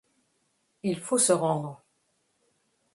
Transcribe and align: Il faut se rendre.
Il 0.81 0.97
faut 0.99 1.19
se 1.19 1.31
rendre. 1.31 1.83